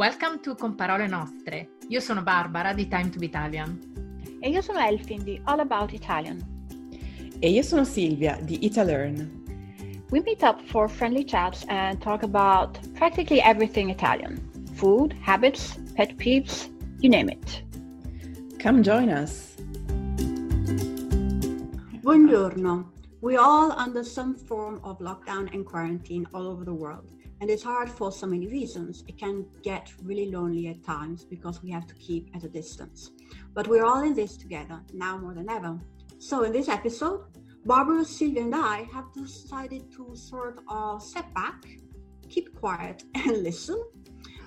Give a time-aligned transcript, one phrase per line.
[0.00, 1.72] Welcome to Con Parole Nostre.
[1.88, 3.78] Io sono Barbara di Time to Be Italian.
[4.40, 6.40] E io sono Elfin di All About Italian.
[7.38, 10.06] E io sono Silvia di Italearn.
[10.08, 14.40] We meet up for friendly chats and talk about practically everything Italian
[14.74, 16.70] food, habits, pet peeves,
[17.00, 17.62] you name it.
[18.58, 19.54] Come join us.
[22.00, 22.90] Buongiorno.
[23.20, 27.19] We're all under some form of lockdown and quarantine all over the world.
[27.40, 29.02] And it's hard for so many reasons.
[29.08, 33.10] It can get really lonely at times because we have to keep at a distance.
[33.54, 35.78] But we're all in this together, now more than ever.
[36.18, 37.24] So in this episode,
[37.64, 41.64] Barbara, Sylvia, and I have decided to sort of step back,
[42.28, 43.82] keep quiet, and listen.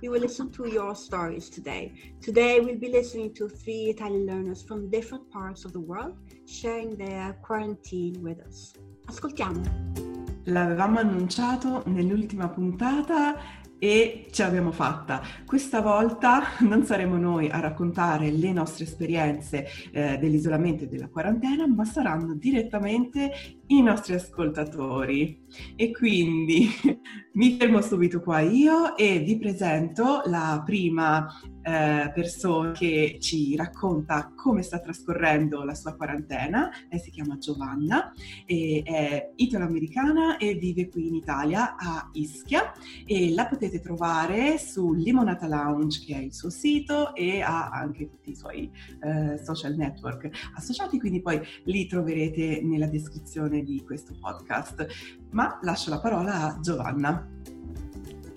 [0.00, 1.92] We will listen to your stories today.
[2.22, 6.96] Today, we'll be listening to three Italian learners from different parts of the world sharing
[6.96, 8.72] their quarantine with us.
[9.06, 10.09] Ascoltiamo.
[10.44, 13.36] L'avevamo annunciato nell'ultima puntata
[13.80, 15.22] e ce l'abbiamo fatta.
[15.46, 21.66] Questa volta non saremo noi a raccontare le nostre esperienze eh, dell'isolamento e della quarantena,
[21.66, 23.32] ma saranno direttamente
[23.68, 25.46] i nostri ascoltatori.
[25.76, 26.68] E quindi
[27.34, 31.26] mi fermo subito qua io e vi presento la prima
[31.62, 36.70] eh, persona che ci racconta come sta trascorrendo la sua quarantena.
[36.88, 38.12] Lei si chiama Giovanna,
[38.44, 42.72] è italo-americana e vive qui in Italia a Ischia
[43.04, 48.08] e la potete trovare su Limonata Lounge che è il suo sito e ha anche
[48.08, 48.68] tutti i suoi
[49.00, 54.86] eh, social network associati, quindi poi li troverete nella descrizione di questo podcast.
[55.30, 57.28] Ma lascio la parola a Giovanna.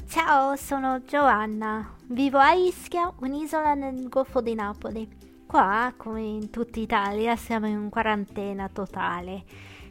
[0.08, 1.96] Ciao, sono Giovanna.
[2.10, 5.10] Vivo a Ischia, un'isola nel Golfo di Napoli.
[5.48, 9.44] Qua, come in tutta Italia, siamo in quarantena totale.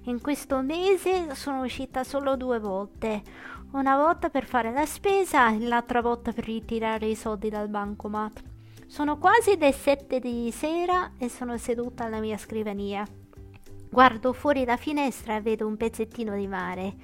[0.06, 3.22] In questo mese sono uscita solo due volte.
[3.70, 8.42] Una volta per fare la spesa e l'altra volta per ritirare i soldi dal bancomat.
[8.89, 13.07] Sono quasi le sette di sera e sono seduta alla mia scrivania.
[13.89, 16.95] Guardo fuori la finestra e vedo un pezzettino di mare.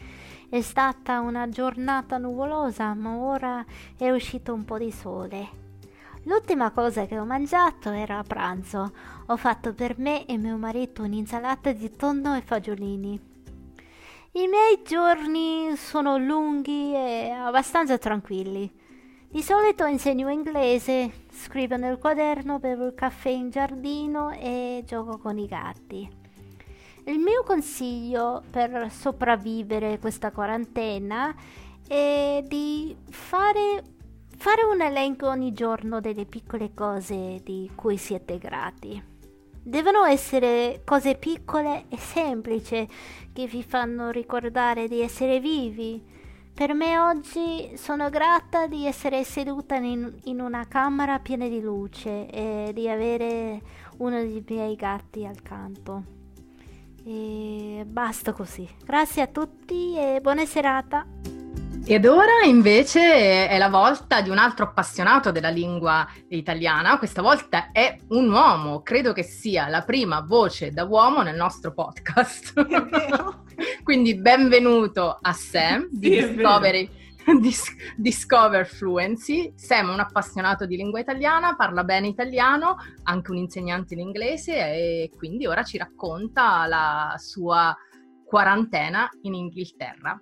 [0.48, 3.64] È stata una giornata nuvolosa, ma ora
[3.96, 5.67] è uscito un po' di sole.
[6.28, 8.92] L'ultima cosa che ho mangiato era a pranzo.
[9.28, 13.18] Ho fatto per me e mio marito un'insalata di tonno e fagiolini.
[14.32, 18.70] I miei giorni sono lunghi e abbastanza tranquilli.
[19.26, 25.38] Di solito insegno inglese, scrivo nel quaderno, bevo il caffè in giardino e gioco con
[25.38, 26.06] i gatti.
[27.04, 31.34] Il mio consiglio per sopravvivere questa quarantena
[31.86, 33.82] è di fare,
[34.78, 39.02] un elenco ogni giorno delle piccole cose di cui siete grati.
[39.60, 42.88] Devono essere cose piccole e semplici
[43.32, 46.00] che vi fanno ricordare di essere vivi.
[46.54, 52.28] Per me oggi sono grata di essere seduta in, in, una camera piena di luce
[52.30, 53.60] e di avere
[53.96, 56.04] uno dei miei gatti accanto.
[57.04, 58.68] E basta così.
[58.84, 61.04] Grazie a tutti e buona serata.
[61.90, 67.72] Ed ora invece è la volta di un altro appassionato della lingua italiana, questa volta
[67.72, 72.52] è un uomo, credo che sia la prima voce da uomo nel nostro podcast.
[73.82, 76.90] Quindi benvenuto a Sam di sì, Discovery
[77.40, 79.54] Dis- Discover Fluency.
[79.56, 84.58] Sam è un appassionato di lingua italiana, parla bene italiano, anche un insegnante in inglese
[84.58, 87.74] e quindi ora ci racconta la sua
[88.26, 90.20] quarantena in Inghilterra.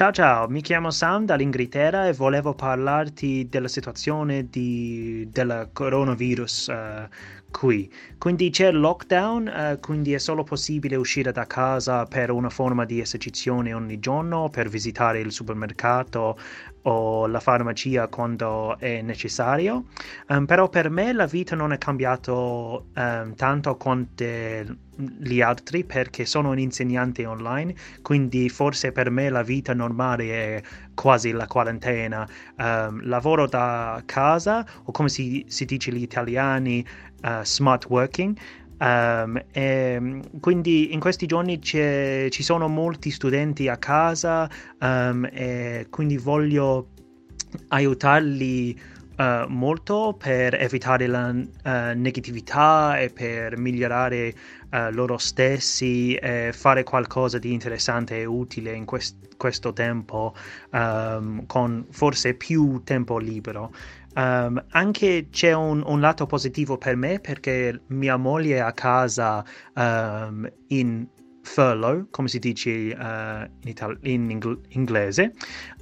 [0.00, 7.08] Ciao ciao, mi chiamo Sam dall'Inghilterra e volevo parlarti della situazione di, del coronavirus uh,
[7.50, 7.92] qui.
[8.16, 12.86] Quindi c'è il lockdown, uh, quindi è solo possibile uscire da casa per una forma
[12.86, 16.38] di esercitazione ogni giorno, per visitare il supermercato
[16.82, 19.86] o la farmacia quando è necessario.
[20.28, 26.26] Um, però per me la vita non è cambiata um, tanto quanto gli altri perché
[26.26, 30.62] sono un insegnante online, quindi forse per me la vita normale è
[30.94, 32.28] quasi la quarantena.
[32.56, 36.84] Um, lavoro da casa o come si, si dice gli italiani
[37.22, 38.36] uh, smart working.
[38.80, 44.48] Um, e, quindi in questi giorni ci sono molti studenti a casa
[44.80, 46.88] um, e quindi voglio
[47.68, 48.80] aiutarli
[49.18, 51.44] uh, molto per evitare la uh,
[51.94, 54.34] negatività e per migliorare
[54.70, 60.34] uh, loro stessi e fare qualcosa di interessante e utile in quest- questo tempo
[60.70, 63.72] um, con forse più tempo libero.
[64.14, 69.44] Um, anche c'è un, un, lato positivo per me perché mia moglie è a casa
[69.74, 71.06] um, in
[71.42, 75.32] furlough, come si dice uh, in, itali- in ingl- inglese.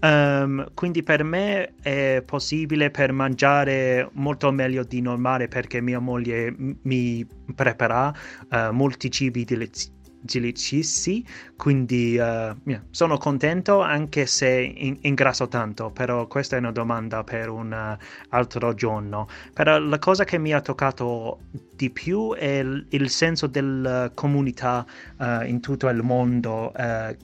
[0.00, 6.50] Um, quindi per me è possibile per mangiare molto meglio di normale perché mia moglie
[6.50, 8.12] m- mi prepara
[8.50, 11.24] uh, molti cibi deliziosi Gilicissi,
[11.56, 17.22] quindi uh, yeah, sono contento anche se in- ingrasso tanto, però questa è una domanda
[17.22, 19.28] per un uh, altro giorno.
[19.52, 21.40] Però la cosa che mi ha toccato
[21.74, 24.84] di più è il, il senso della comunità
[25.18, 26.72] uh, in tutto il mondo,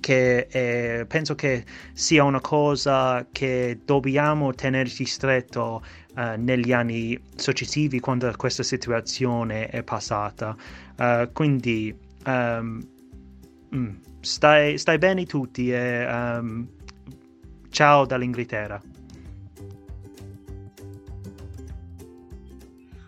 [0.01, 5.83] che è, penso che sia una cosa che dobbiamo tenerci stretto
[6.37, 10.57] negli anni successivi quando questa situazione è passata.
[11.33, 12.87] quindi Um,
[14.21, 16.67] stai, stai, bene tutti e um,
[17.69, 18.81] ciao dall'Inghilterra.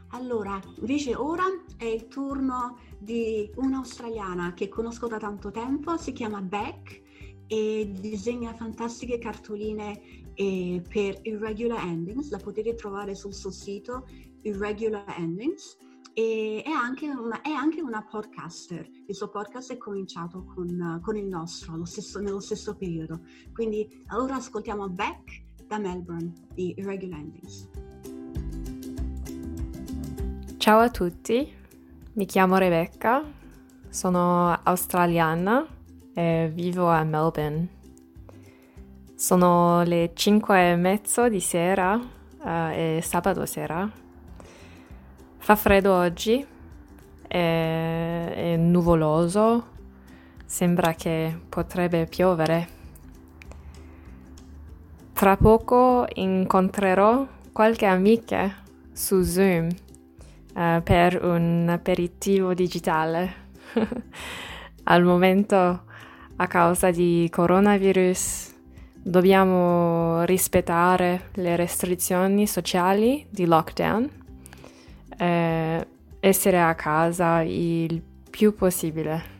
[0.09, 1.45] Allora, invece ora
[1.77, 7.03] è il turno di un'australiana che conosco da tanto tempo, si chiama Beck
[7.47, 10.01] e disegna fantastiche cartoline
[10.35, 14.09] eh, per Irregular Endings, la potete trovare sul suo sito
[14.43, 15.77] Irregular Endings
[16.19, 18.89] e è anche, una, è anche una podcaster.
[19.07, 23.21] Il suo podcast è cominciato con, con il nostro stesso, nello stesso periodo.
[23.53, 27.69] Quindi allora ascoltiamo Beck da Melbourne di Irregular Endings.
[30.57, 31.53] Ciao a tutti,
[32.15, 33.23] mi chiamo Rebecca,
[33.91, 35.67] sono australiana
[36.15, 37.69] e vivo a Melbourne.
[39.15, 44.05] Sono le 5 e mezzo di sera uh, e sabato sera
[45.47, 46.45] Fa freddo oggi,
[47.29, 49.67] è, è nuvoloso,
[50.45, 52.69] sembra che potrebbe piovere.
[55.13, 58.57] Tra poco incontrerò qualche amica
[58.93, 63.33] su Zoom uh, per un aperitivo digitale.
[64.83, 65.85] Al momento,
[66.35, 68.53] a causa di coronavirus,
[68.95, 74.25] dobbiamo rispettare le restrizioni sociali di lockdown
[75.17, 75.87] eh,
[76.21, 79.35] essere a casa il più possibile.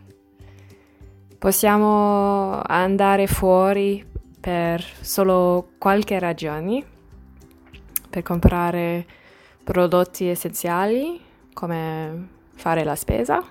[1.39, 4.05] Possiamo andare fuori
[4.41, 6.85] per solo qualche ragione,
[8.09, 9.05] per comprare
[9.63, 11.21] prodotti essenziali
[11.53, 13.43] come fare la spesa,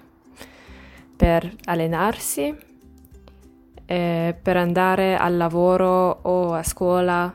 [1.15, 2.55] per allenarsi,
[3.85, 7.33] eh, per andare al lavoro o a scuola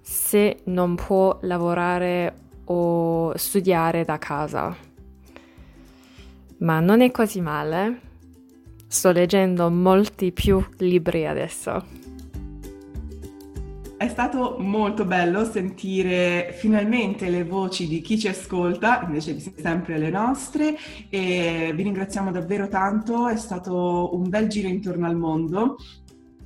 [0.00, 2.34] se non può lavorare
[2.72, 4.76] o studiare da casa.
[6.58, 8.00] Ma non è così male.
[8.86, 11.98] Sto leggendo molti più libri adesso.
[13.96, 19.98] È stato molto bello sentire finalmente le voci di chi ci ascolta, invece di sempre
[19.98, 20.74] le nostre,
[21.10, 25.76] e vi ringraziamo davvero tanto, è stato un bel giro intorno al mondo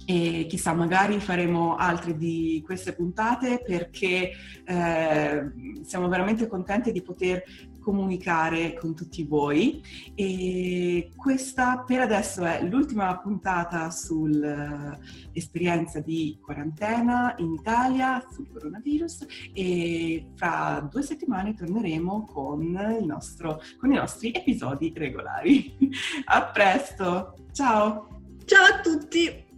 [0.07, 4.31] e chissà, magari faremo altre di queste puntate perché
[4.65, 5.53] eh,
[5.83, 7.43] siamo veramente contenti di poter
[7.85, 9.83] comunicare con tutti voi
[10.15, 20.31] e questa per adesso è l'ultima puntata sull'esperienza di quarantena in Italia sul coronavirus e
[20.35, 22.71] fra due settimane torneremo con,
[23.05, 25.77] nostro, con i nostri episodi regolari.
[26.25, 28.09] A presto, ciao!
[28.47, 29.54] Ciao a tutti!